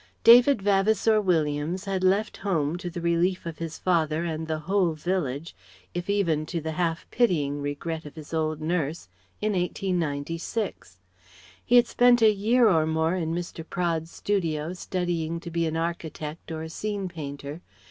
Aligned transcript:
David 0.23 0.63
Vavasour 0.63 1.21
Williams 1.21 1.85
had 1.85 2.03
left 2.03 2.37
home 2.37 2.75
to 2.79 2.89
the 2.89 3.01
relief 3.01 3.45
of 3.45 3.59
his 3.59 3.77
father 3.77 4.23
and 4.23 4.47
the 4.47 4.57
whole 4.57 4.93
village, 4.93 5.55
if 5.93 6.09
even 6.09 6.47
to 6.47 6.59
the 6.59 6.71
half 6.71 7.05
pitying 7.11 7.61
regret 7.61 8.03
of 8.03 8.15
his 8.15 8.33
old 8.33 8.59
nurse, 8.61 9.09
in 9.41 9.51
1896. 9.53 10.97
He 11.63 11.75
had 11.75 11.85
spent 11.85 12.23
a 12.23 12.33
year 12.33 12.67
or 12.67 12.87
more 12.87 13.13
in 13.13 13.35
Mr. 13.35 13.63
Praed's 13.63 14.09
studio 14.09 14.73
studying 14.73 15.39
to 15.39 15.51
be 15.51 15.67
an 15.67 15.77
architect 15.77 16.51
or 16.51 16.63
a 16.63 16.69
scene 16.71 17.07
painter. 17.07 17.61